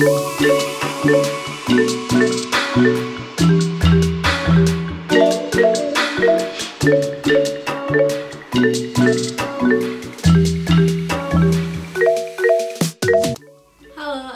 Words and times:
Halo, 0.00 0.08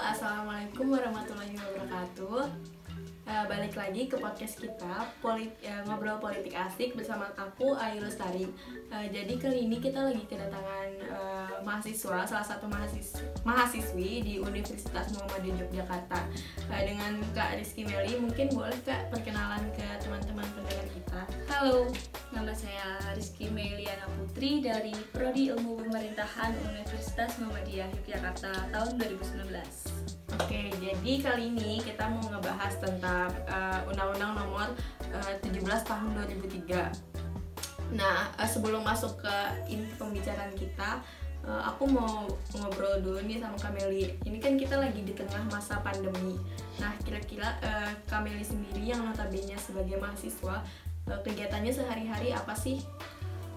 assalamualaikum 0.05 0.93
warahmatullahi 0.93 1.57
wabarakatuh. 1.57 2.45
Eh, 3.45 3.49
balik 3.53 3.77
lagi 3.77 4.09
ke 4.09 4.17
podcast 4.17 4.57
kita, 4.57 5.05
polit, 5.21 5.53
eh, 5.61 5.85
ngobrol 5.85 6.17
politik 6.17 6.57
asik 6.57 6.97
bersama 6.97 7.29
aku 7.37 7.77
Ayu 7.77 8.01
Lestari. 8.01 8.49
Eh, 8.89 9.07
jadi 9.13 9.37
kali 9.37 9.69
ini 9.69 9.85
kita 9.85 10.01
lagi 10.01 10.25
kedatangan 10.25 10.89
eh, 10.97 11.53
mahasiswa, 11.61 12.25
salah 12.25 12.41
satu 12.41 12.65
mahasiswa, 12.65 13.21
mahasiswi 13.45 14.25
di 14.25 14.35
Universitas 14.41 15.13
Muhammadiyah 15.13 15.61
Yogyakarta 15.61 16.25
Eh, 16.73 16.83
dengan 16.89 17.21
Kak 17.37 17.61
Rizky 17.61 17.85
Meli. 17.85 18.17
Mungkin 18.17 18.49
boleh 18.57 18.81
Kak 18.81 19.13
perkenalan 19.13 19.61
ke 19.77 19.85
teman-teman 20.01 20.49
pendengar 20.57 20.89
kita. 20.97 21.21
Halo, 21.45 21.93
nama 22.35 22.51
saya 22.51 22.99
Rizky 23.15 23.47
Meliana 23.47 24.11
Putri 24.19 24.59
dari 24.59 24.91
Prodi 25.15 25.55
Ilmu 25.55 25.79
Pemerintahan 25.87 26.51
Universitas 26.67 27.39
Muhammadiyah 27.39 27.87
Yogyakarta 27.95 28.75
tahun 28.75 28.99
2019. 28.99 29.55
Oke, 30.43 30.75
jadi 30.83 31.13
kali 31.23 31.55
ini 31.55 31.79
kita 31.79 32.11
mau 32.11 32.27
ngebahas 32.27 32.75
tentang 32.83 33.31
eh, 33.47 33.87
Undang-Undang 33.87 34.33
Nomor 34.35 34.69
eh, 35.15 35.35
17 35.47 35.63
Tahun 35.87 36.11
2003. 36.27 37.95
Nah, 37.95 38.35
eh, 38.35 38.51
sebelum 38.51 38.83
masuk 38.83 39.23
ke 39.23 39.37
inti 39.71 39.95
pembicaraan 39.95 40.59
kita, 40.59 41.07
eh, 41.47 41.63
aku 41.71 41.87
mau 41.87 42.27
ngobrol 42.59 42.99
dulu 42.99 43.23
nih 43.23 43.39
sama 43.39 43.55
Kameli. 43.63 44.11
Ini 44.27 44.43
kan 44.43 44.59
kita 44.59 44.83
lagi 44.83 45.07
di 45.07 45.15
tengah 45.15 45.47
masa 45.55 45.79
pandemi. 45.87 46.35
Nah, 46.83 46.99
kira-kira 47.07 47.63
eh, 47.63 47.95
Kameli 48.11 48.43
sendiri 48.43 48.91
yang 48.91 49.07
notabene 49.07 49.55
sebagai 49.55 50.03
mahasiswa, 50.03 50.67
kegiatannya 51.07 51.73
sehari-hari 51.73 52.33
apa 52.33 52.57
sih? 52.57 52.81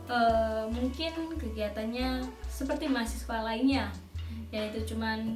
Eh, 0.07 0.63
mungkin 0.71 1.35
kegiatannya 1.35 2.23
seperti 2.47 2.87
mahasiswa 2.87 3.43
lainnya, 3.43 3.91
yaitu 4.55 4.95
cuman 4.95 5.35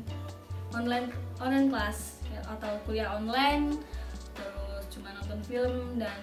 online 0.72 1.12
online 1.44 1.68
kelas 1.68 2.24
ya, 2.32 2.40
atau 2.48 2.80
kuliah 2.88 3.12
online, 3.20 3.76
terus 4.32 4.88
cuma 4.88 5.12
nonton 5.12 5.44
film 5.44 6.00
dan 6.00 6.16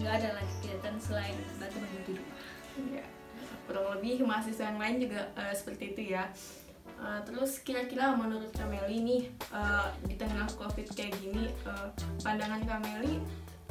nggak 0.00 0.12
ada 0.24 0.40
lagi 0.40 0.52
kegiatan 0.60 0.96
selain 0.96 1.36
bantu-bantu 1.60 1.98
di 2.08 2.12
rumah. 2.16 2.40
Ya, 2.96 3.06
kurang 3.68 3.86
lebih 3.96 4.24
mahasiswa 4.24 4.72
yang 4.72 4.80
lain 4.80 4.96
juga 5.04 5.28
eh, 5.36 5.52
seperti 5.52 5.84
itu 5.92 6.16
ya. 6.16 6.32
Eh, 6.96 7.20
terus 7.28 7.60
kira-kira 7.60 8.16
menurut 8.16 8.48
Kameli 8.56 9.04
nih 9.04 9.22
eh, 9.52 9.88
di 10.08 10.16
tengah 10.16 10.48
COVID 10.56 10.96
kayak 10.96 11.12
gini, 11.20 11.52
eh, 11.52 11.88
pandangan 12.24 12.64
Kameli 12.64 13.20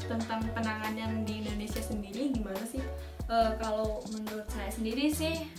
tentang 0.03 0.43
penanganan 0.51 1.23
di 1.23 1.43
Indonesia 1.43 1.79
sendiri 1.79 2.35
gimana 2.35 2.61
sih? 2.67 2.83
Eh, 3.25 3.51
kalau 3.57 4.05
menurut 4.13 4.45
saya 4.51 4.69
sendiri 4.69 5.09
sih 5.09 5.49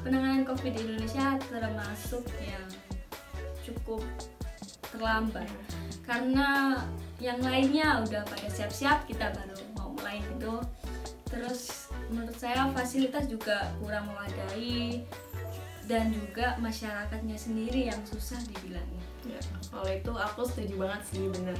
penanganan 0.00 0.46
COVID 0.48 0.72
di 0.72 0.80
Indonesia 0.86 1.36
termasuk 1.50 2.24
yang 2.40 2.66
cukup 3.66 4.00
terlambat 4.94 5.50
karena 6.06 6.80
yang 7.18 7.42
lainnya 7.42 8.00
udah 8.06 8.22
pada 8.22 8.48
siap-siap 8.48 9.04
kita 9.10 9.34
baru 9.34 9.58
mau 9.74 9.90
mulai 9.92 10.22
gitu 10.22 10.62
terus 11.26 11.90
menurut 12.06 12.38
saya 12.38 12.70
fasilitas 12.70 13.26
juga 13.26 13.74
kurang 13.82 14.06
memadai 14.06 15.02
dan 15.90 16.14
juga 16.14 16.54
masyarakatnya 16.62 17.34
sendiri 17.34 17.90
yang 17.90 17.98
susah 18.06 18.38
dibilangnya 18.46 19.06
Ya, 19.26 19.42
kalau 19.74 19.90
itu 19.90 20.12
aku 20.14 20.40
setuju 20.46 20.74
banget 20.86 21.02
sih 21.10 21.26
bener. 21.34 21.58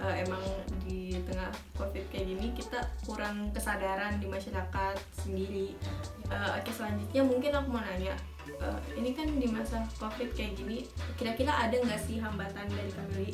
Eh, 0.00 0.24
emang 0.24 0.40
di 0.88 1.12
tengah 1.28 1.52
COVID 1.76 2.08
kayak 2.08 2.26
gini 2.32 2.46
kita 2.56 2.80
kurang 3.04 3.52
kesadaran 3.52 4.16
di 4.16 4.26
masyarakat 4.32 4.96
sendiri. 5.12 5.76
Eh, 6.32 6.50
oke 6.56 6.70
selanjutnya 6.72 7.20
mungkin 7.20 7.52
aku 7.52 7.68
mau 7.68 7.84
nanya, 7.84 8.16
eh, 8.48 8.80
ini 8.96 9.12
kan 9.12 9.28
di 9.28 9.44
masa 9.52 9.84
COVID 10.00 10.32
kayak 10.32 10.56
gini, 10.56 10.88
kira-kira 11.20 11.52
ada 11.52 11.76
nggak 11.76 12.00
sih 12.00 12.16
hambatan 12.16 12.64
dari 12.72 12.90
Kamili 12.96 13.32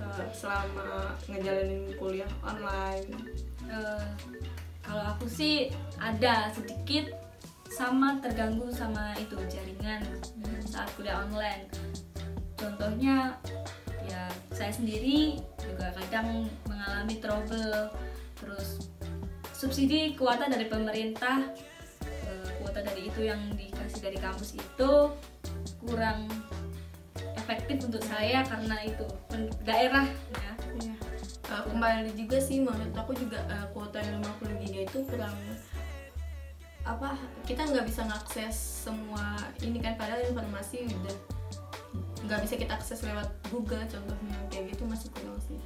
eh, 0.00 0.26
selama 0.32 1.12
ngejalanin 1.28 1.92
kuliah 2.00 2.32
online? 2.40 3.36
Eh, 3.68 4.08
kalau 4.80 5.04
aku 5.12 5.28
sih 5.28 5.68
ada 6.00 6.48
sedikit 6.54 7.12
sama 7.68 8.16
terganggu 8.24 8.72
sama 8.72 9.12
itu 9.20 9.36
jaringan 9.52 10.00
saat 10.64 10.88
kuliah 10.96 11.20
online. 11.28 11.68
Contohnya 12.56 13.36
ya 13.44 13.65
saya 14.56 14.72
sendiri 14.72 15.36
juga 15.60 15.92
kadang 16.00 16.48
mengalami 16.64 17.20
trouble 17.20 17.92
terus 18.40 18.88
subsidi 19.52 20.16
kuota 20.16 20.48
dari 20.48 20.64
pemerintah 20.64 21.52
eh, 22.00 22.48
kuota 22.64 22.80
dari 22.80 23.12
itu 23.12 23.28
yang 23.28 23.52
dikasih 23.52 24.00
dari 24.00 24.16
kampus 24.16 24.56
itu 24.56 25.12
kurang 25.84 26.24
efektif 27.36 27.84
untuk 27.84 28.00
saya 28.08 28.48
karena 28.48 28.80
itu 28.80 29.04
daerah 29.68 30.08
ya. 30.40 30.52
Eh, 31.52 31.62
kembali 31.68 32.16
juga 32.16 32.40
sih 32.40 32.64
menurut 32.64 32.96
aku 32.96 33.12
juga 33.12 33.44
eh, 33.52 33.66
kuota 33.76 34.00
yang 34.00 34.24
50 34.40 34.62
giga 34.64 34.80
itu 34.88 34.98
kurang 35.04 35.36
apa 36.86 37.18
kita 37.44 37.66
nggak 37.66 37.84
bisa 37.92 38.08
ngakses 38.08 38.56
semua 38.88 39.36
ini 39.60 39.84
kan 39.84 40.00
padahal 40.00 40.22
informasi 40.32 40.86
udah 40.86 41.35
nggak 42.26 42.42
bisa 42.42 42.54
kita 42.58 42.74
akses 42.74 43.06
lewat 43.06 43.30
Google 43.48 43.86
contohnya 43.86 44.36
kayak 44.50 44.74
gitu 44.74 44.82
masih 44.84 45.08
kurang 45.14 45.38
sih. 45.46 45.58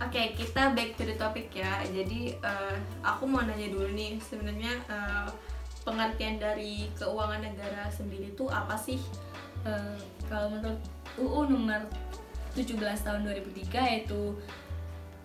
Oke 0.00 0.32
kita 0.36 0.72
back 0.72 0.96
to 0.96 1.04
the 1.04 1.16
topic 1.16 1.52
ya. 1.52 1.84
Jadi 1.84 2.36
eh, 2.36 2.76
aku 3.04 3.28
mau 3.28 3.44
nanya 3.44 3.68
dulu 3.68 3.92
nih 3.92 4.16
sebenarnya 4.20 4.72
eh, 4.88 5.28
pengertian 5.84 6.40
dari 6.40 6.90
keuangan 6.96 7.44
negara 7.44 7.86
sendiri 7.92 8.32
itu 8.32 8.48
apa 8.48 8.74
sih? 8.74 8.98
Eh, 9.68 9.96
kalau 10.26 10.56
menurut 10.56 10.80
UU 11.20 11.40
nomor 11.52 11.84
17 12.56 12.80
tahun 12.80 13.20
2003 13.28 13.68
yaitu 13.92 14.32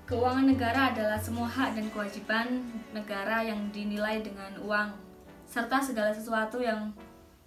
keuangan 0.04 0.44
negara 0.44 0.92
adalah 0.92 1.16
semua 1.16 1.48
hak 1.48 1.80
dan 1.80 1.88
kewajiban 1.88 2.68
negara 2.92 3.40
yang 3.48 3.72
dinilai 3.72 4.20
dengan 4.20 4.52
uang 4.60 4.92
serta 5.48 5.80
segala 5.80 6.12
sesuatu 6.12 6.60
yang 6.60 6.92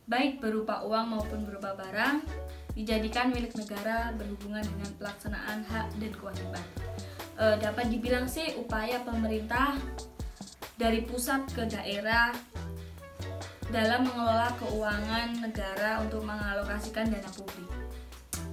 baik 0.08 0.40
berupa 0.40 0.84
uang 0.84 1.16
maupun 1.16 1.44
berupa 1.44 1.72
barang 1.76 2.24
dijadikan 2.74 3.30
milik 3.30 3.54
negara 3.54 4.10
berhubungan 4.18 4.62
dengan 4.62 4.90
pelaksanaan 4.98 5.62
hak 5.66 5.86
dan 5.98 6.12
kewajiban. 6.14 6.66
Eh, 7.34 7.56
dapat 7.58 7.90
dibilang 7.90 8.26
sih 8.26 8.54
upaya 8.58 9.02
pemerintah 9.02 9.78
dari 10.74 11.06
pusat 11.06 11.46
ke 11.54 11.66
daerah 11.70 12.34
dalam 13.70 14.06
mengelola 14.06 14.54
keuangan 14.60 15.40
negara 15.40 16.02
untuk 16.02 16.22
mengalokasikan 16.22 17.10
dana 17.10 17.30
publik. 17.34 17.70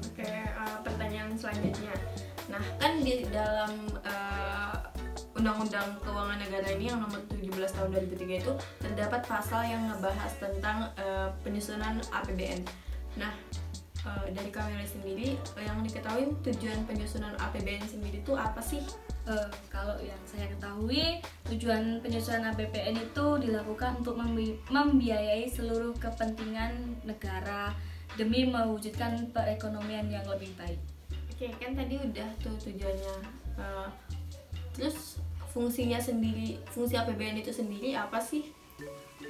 Oke, 0.09 0.25
eh, 0.25 0.77
pertanyaan 0.85 1.33
selanjutnya. 1.37 1.93
Nah, 2.49 2.63
kan 2.77 3.01
di 3.01 3.25
dalam 3.29 3.89
eh, 4.01 4.75
Undang-Undang 5.31 6.03
Keuangan 6.03 6.37
Negara 6.37 6.67
ini 6.75 6.91
yang 6.91 7.01
nomor 7.01 7.17
17 7.31 7.73
tahun 7.73 7.89
2003 7.97 8.43
itu 8.45 8.53
terdapat 8.83 9.25
pasal 9.25 9.65
yang 9.65 9.89
ngebahas 9.89 10.31
tentang 10.37 10.77
eh, 10.99 11.29
penyusunan 11.41 11.97
APBN. 12.13 12.61
Nah, 13.17 13.31
eh, 14.05 14.27
dari 14.33 14.49
Kamila 14.49 14.85
sendiri 14.85 15.37
eh, 15.37 15.63
yang 15.63 15.81
diketahui 15.85 16.33
tujuan 16.45 16.85
penyusunan 16.89 17.33
APBN 17.37 17.85
sendiri 17.85 18.21
itu 18.21 18.33
apa 18.33 18.61
sih? 18.61 18.81
Eh, 19.29 19.49
kalau 19.69 20.01
yang 20.01 20.17
saya 20.25 20.49
ketahui, 20.49 21.21
tujuan 21.45 22.01
penyusunan 22.01 22.49
APBN 22.53 22.97
itu 22.97 23.25
dilakukan 23.37 24.01
untuk 24.01 24.17
membi- 24.17 24.57
membiayai 24.73 25.45
seluruh 25.45 25.93
kepentingan 26.01 27.05
negara 27.05 27.69
demi 28.17 28.43
mewujudkan 28.49 29.29
perekonomian 29.31 30.09
yang 30.09 30.25
lebih 30.25 30.51
baik. 30.57 30.81
Oke, 31.31 31.53
kan 31.57 31.77
tadi 31.77 32.01
udah 32.01 32.29
tuh 32.41 32.57
tujuannya. 32.57 33.15
Eh, 33.61 33.87
terus 34.73 35.21
fungsinya 35.51 35.99
sendiri, 35.99 36.57
fungsi 36.71 36.97
APBN 36.97 37.43
itu 37.43 37.51
sendiri 37.53 37.93
apa 37.93 38.17
sih? 38.17 38.49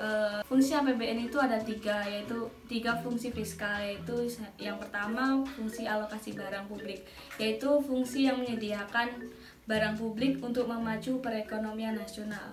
Eh, 0.01 0.42
fungsi 0.50 0.74
APBN 0.74 1.30
itu 1.30 1.38
ada 1.38 1.62
tiga 1.62 2.01
yaitu 2.09 2.50
tiga 2.65 2.98
fungsi 3.06 3.30
fiskal 3.30 3.77
yaitu 3.86 4.33
yang 4.57 4.81
pertama 4.81 5.45
fungsi 5.53 5.86
alokasi 5.86 6.33
barang 6.33 6.65
publik 6.65 7.06
yaitu 7.38 7.69
fungsi 7.86 8.25
yang 8.25 8.42
menyediakan 8.42 9.30
barang 9.69 10.01
publik 10.01 10.42
untuk 10.42 10.65
memacu 10.65 11.21
perekonomian 11.21 12.01
nasional. 12.01 12.50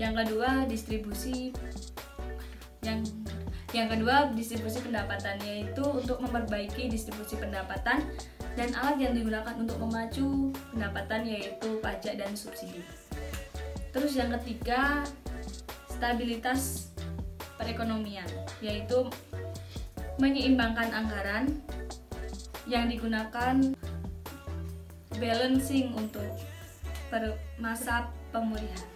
Yang 0.00 0.24
kedua 0.24 0.64
distribusi. 0.64 1.52
Yang 2.80 3.12
yang 3.76 3.92
kedua 3.92 4.32
distribusi 4.32 4.80
pendapatan 4.80 5.36
yaitu 5.44 5.84
untuk 5.84 6.24
memperbaiki 6.24 6.88
distribusi 6.88 7.36
pendapatan 7.36 8.00
dan 8.56 8.72
alat 8.80 8.96
yang 8.96 9.12
digunakan 9.12 9.52
untuk 9.60 9.76
memacu 9.76 10.56
pendapatan 10.72 11.28
yaitu 11.28 11.68
pajak 11.84 12.16
dan 12.16 12.32
subsidi. 12.32 12.80
Terus 13.92 14.16
yang 14.16 14.32
ketiga 14.40 15.04
stabilitas 15.94 16.90
perekonomian 17.54 18.26
yaitu 18.58 19.06
menyeimbangkan 20.18 20.90
anggaran 20.90 21.62
yang 22.66 22.90
digunakan 22.90 23.60
balancing 25.18 25.94
untuk 25.94 26.26
per 27.12 27.38
masa 27.62 28.10
pemulihan. 28.34 28.88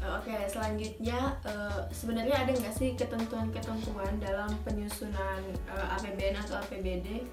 Oke, 0.00 0.32
selanjutnya 0.48 1.36
uh, 1.44 1.84
sebenarnya 1.92 2.40
ada 2.40 2.56
nggak 2.56 2.72
sih 2.72 2.96
ketentuan-ketentuan 2.96 4.16
dalam 4.16 4.48
penyusunan 4.64 5.44
uh, 5.68 5.96
APBN 6.00 6.40
atau 6.40 6.56
APBD? 6.56 7.28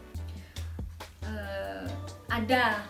Uh, 1.23 1.87
ada 2.27 2.83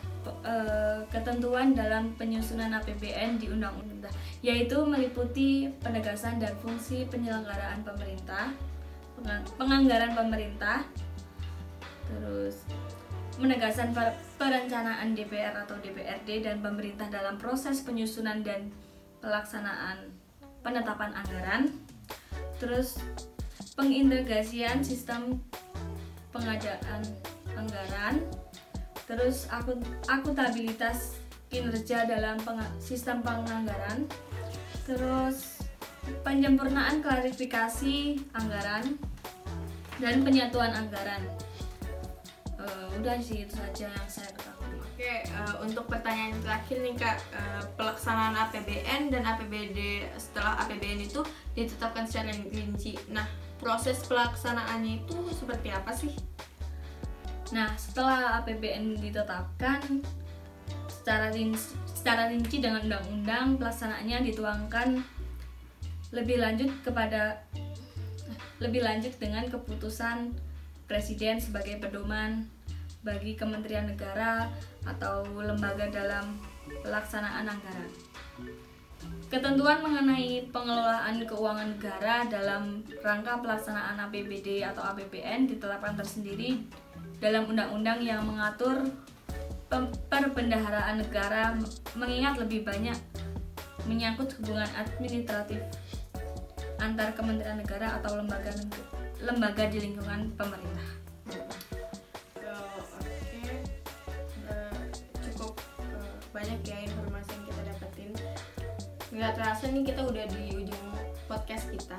uh, 0.46 1.02
ketentuan 1.10 1.74
dalam 1.74 2.16
penyusunan 2.16 2.74
APBN 2.82 3.40
di 3.42 3.48
undang-undang, 3.52 4.14
yaitu 4.44 4.78
meliputi 4.84 5.72
penegasan 5.82 6.38
dan 6.38 6.54
fungsi 6.62 7.08
penyelenggaraan 7.10 7.82
pemerintah, 7.82 8.52
penganggaran 9.58 10.14
pemerintah, 10.14 10.86
terus 12.08 12.64
menegaskan 13.38 13.94
perencanaan 14.42 15.14
DPR 15.14 15.54
atau 15.66 15.78
DPRD 15.78 16.42
dan 16.42 16.58
pemerintah 16.58 17.06
dalam 17.06 17.38
proses 17.38 17.86
penyusunan 17.86 18.42
dan 18.42 18.74
pelaksanaan 19.22 20.10
penetapan 20.66 21.14
anggaran 21.14 21.70
terus 22.58 22.98
pengintegrasian 23.78 24.82
sistem 24.82 25.38
pengadaan 26.34 27.02
anggaran 27.54 28.26
terus 29.08 29.48
akuntabilitas 30.12 31.16
kinerja 31.48 32.04
dalam 32.04 32.36
peng 32.44 32.60
sistem 32.78 33.24
penganggaran. 33.24 34.04
Terus 34.84 35.64
penyempurnaan 36.24 37.00
klarifikasi 37.04 38.20
anggaran 38.36 39.00
dan 40.00 40.16
penyatuan 40.24 40.72
anggaran. 40.76 41.24
Uh, 42.58 42.88
udah 43.00 43.16
sih 43.24 43.48
itu 43.48 43.56
saja 43.56 43.88
yang 43.88 44.10
saya 44.12 44.28
ketahui. 44.36 44.76
Oke 44.82 45.14
uh, 45.30 45.56
untuk 45.64 45.88
pertanyaan 45.88 46.36
terakhir 46.44 46.78
nih 46.84 46.96
kak. 47.00 47.18
Uh, 47.32 47.64
pelaksanaan 47.80 48.36
APBN 48.36 49.14
dan 49.14 49.24
APBD 49.24 50.04
setelah 50.20 50.60
APBN 50.68 51.08
itu 51.08 51.24
ditetapkan 51.56 52.04
secara 52.04 52.36
rinci. 52.52 53.00
Nah 53.12 53.28
proses 53.62 54.04
pelaksanaannya 54.04 55.06
itu 55.06 55.16
seperti 55.32 55.72
apa 55.72 55.92
sih 55.96 56.14
nah 57.56 57.72
setelah 57.80 58.44
APBN 58.44 59.00
ditetapkan 59.00 60.04
secara 60.92 61.32
rinci, 61.32 61.72
secara 61.88 62.28
rinci 62.28 62.60
dengan 62.60 62.84
undang-undang 62.84 63.56
pelaksanaannya 63.56 64.28
dituangkan 64.28 65.00
lebih 66.12 66.40
lanjut 66.40 66.72
kepada 66.84 67.40
lebih 68.60 68.84
lanjut 68.84 69.14
dengan 69.16 69.48
keputusan 69.48 70.34
presiden 70.90 71.40
sebagai 71.40 71.80
pedoman 71.80 72.48
bagi 73.06 73.40
kementerian 73.40 73.88
negara 73.88 74.52
atau 74.84 75.24
lembaga 75.40 75.88
dalam 75.88 76.36
pelaksanaan 76.84 77.48
anggaran. 77.48 77.92
Ketentuan 79.28 79.84
mengenai 79.84 80.48
pengelolaan 80.52 81.24
keuangan 81.28 81.76
negara 81.76 82.24
dalam 82.28 82.84
rangka 83.04 83.44
pelaksanaan 83.44 84.00
APBD 84.08 84.64
atau 84.64 84.84
APBN 84.88 85.52
ditetapkan 85.52 86.00
tersendiri 86.00 86.64
dalam 87.18 87.50
undang-undang 87.50 88.00
yang 88.02 88.22
mengatur 88.26 88.88
perbendaharaan 90.08 91.04
negara 91.04 91.58
mengingat 91.98 92.40
lebih 92.40 92.64
banyak 92.64 92.96
menyangkut 93.84 94.32
hubungan 94.40 94.68
administratif 94.78 95.60
antar 96.78 97.12
kementerian 97.18 97.60
negara 97.60 98.00
atau 98.00 98.22
lembaga 98.22 98.54
lembaga 99.20 99.66
di 99.68 99.82
lingkungan 99.82 100.32
pemerintah. 100.38 100.98
banyak 106.38 106.70
ya 106.70 106.78
informasi 106.86 107.34
yang 107.34 107.46
kita 107.50 107.62
dapetin. 107.66 108.12
Nggak 109.10 109.32
terasa 109.42 109.66
nih 109.74 109.84
kita 109.90 110.06
udah 110.06 110.26
di 110.30 110.44
ujung 110.54 110.88
podcast 111.26 111.66
kita. 111.74 111.98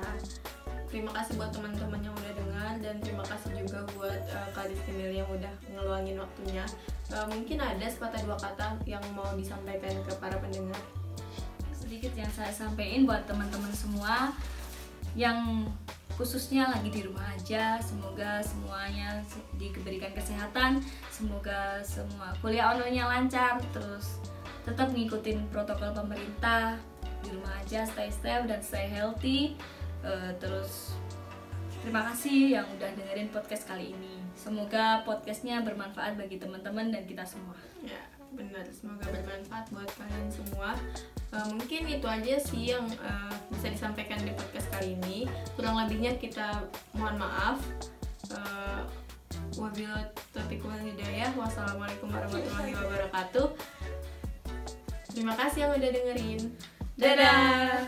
Terima 0.89 1.13
kasih 1.13 1.37
buat 1.37 1.53
teman-teman 1.53 2.01
yang 2.01 2.17
udah 2.17 2.33
dengar 2.33 2.73
dan 2.81 2.97
terima 2.97 3.21
kasih 3.21 3.53
juga 3.61 3.85
buat 3.93 4.21
uh, 4.33 4.49
Kak 4.57 4.73
Distimil 4.73 5.21
yang 5.21 5.29
udah 5.29 5.53
ngeluangin 5.69 6.17
waktunya. 6.17 6.65
Uh, 7.13 7.29
mungkin 7.29 7.61
ada 7.61 7.85
sepatah 7.85 8.25
dua 8.25 8.37
kata 8.41 8.81
yang 8.89 9.01
mau 9.13 9.29
disampaikan 9.37 10.01
ke 10.01 10.11
para 10.17 10.33
pendengar. 10.41 10.81
Sedikit 11.77 12.09
yang 12.17 12.29
saya 12.33 12.49
sampaikan 12.49 13.05
buat 13.05 13.21
teman-teman 13.29 13.69
semua 13.69 14.33
yang 15.13 15.69
khususnya 16.17 16.67
lagi 16.67 16.91
di 16.91 17.07
rumah 17.07 17.23
aja 17.31 17.79
semoga 17.79 18.43
semuanya 18.43 19.23
diberikan 19.55 20.11
kesehatan 20.11 20.83
semoga 21.07 21.79
semua 21.79 22.35
kuliah 22.43 22.75
online 22.75 23.07
lancar 23.07 23.55
terus 23.71 24.19
tetap 24.67 24.91
ngikutin 24.91 25.47
protokol 25.47 25.95
pemerintah 25.95 26.75
di 27.23 27.31
rumah 27.31 27.55
aja 27.63 27.87
stay 27.87 28.11
safe 28.11 28.43
dan 28.51 28.59
stay 28.59 28.91
healthy 28.91 29.55
uh, 30.03 30.31
terus 30.39 30.95
terima 31.81 32.03
kasih 32.11 32.59
yang 32.59 32.67
udah 32.75 32.89
dengerin 32.95 33.29
podcast 33.31 33.67
kali 33.67 33.95
ini. 33.95 34.19
Semoga 34.35 35.03
podcastnya 35.03 35.59
bermanfaat 35.63 36.15
bagi 36.15 36.39
teman-teman 36.39 36.91
dan 36.91 37.03
kita 37.03 37.23
semua. 37.23 37.55
Ya 37.83 37.99
benar. 38.31 38.63
Semoga 38.69 39.09
bermanfaat 39.09 39.67
buat 39.73 39.89
kalian 39.97 40.29
semua. 40.29 40.77
Uh, 41.29 41.49
mungkin 41.53 41.85
itu 41.85 42.07
aja 42.07 42.35
sih 42.41 42.73
yang 42.73 42.85
uh, 43.03 43.33
bisa 43.53 43.69
disampaikan 43.69 44.17
di 44.21 44.31
podcast 44.33 44.67
kali 44.73 44.95
ini. 44.97 45.27
Kurang 45.57 45.77
lebihnya 45.77 46.15
kita 46.17 46.63
mohon 46.95 47.19
maaf. 47.19 47.59
Uh, 48.29 48.85
wabillahi 49.57 50.07
taufiq 50.31 50.61
hidayah. 50.63 51.31
Wassalamualaikum 51.35 52.07
warahmatullahi 52.11 52.73
wabarakatuh. 52.75 53.47
Terima 55.09 55.33
kasih 55.35 55.67
yang 55.67 55.71
udah 55.75 55.89
dengerin. 55.89 56.41
Dadah 56.99 57.87